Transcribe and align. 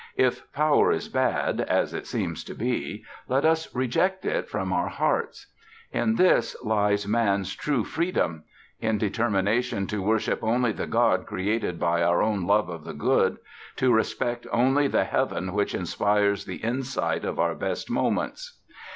If 0.17 0.51
Power 0.51 0.91
is 0.91 1.09
bad, 1.09 1.61
as 1.69 1.93
it 1.93 2.07
seems 2.07 2.43
to 2.45 2.55
be, 2.55 3.05
let 3.27 3.45
us 3.45 3.71
reject 3.75 4.25
it 4.25 4.49
from 4.49 4.73
our 4.73 4.87
hearts. 4.87 5.53
In 5.91 6.15
this 6.15 6.55
lies 6.63 7.07
Man's 7.07 7.55
true 7.55 7.83
freedom: 7.83 8.43
in 8.79 8.97
determination 8.97 9.85
to 9.85 10.01
worship 10.01 10.39
only 10.43 10.71
the 10.71 10.87
God 10.87 11.27
created 11.27 11.79
by 11.79 12.01
our 12.01 12.23
own 12.23 12.47
love 12.47 12.67
of 12.67 12.83
the 12.83 12.95
good, 12.95 13.37
to 13.75 13.93
respect 13.93 14.47
only 14.51 14.87
the 14.87 15.03
heaven 15.03 15.53
which 15.53 15.75
inspires 15.75 16.45
the 16.45 16.55
insight 16.55 17.23
of 17.23 17.37
our 17.39 17.53
best 17.53 17.87
moments. 17.91 18.59